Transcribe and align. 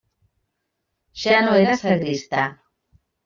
Ja 1.25 1.37
no 1.47 1.53
era 1.65 1.77
sagristà. 1.83 2.47